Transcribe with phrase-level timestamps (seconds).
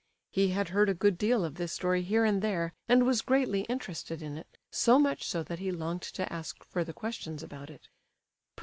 [0.31, 3.65] He had heard a good deal of this story here and there, and was greatly
[3.69, 7.87] interested in it, so much so that he longed to ask further questions about it.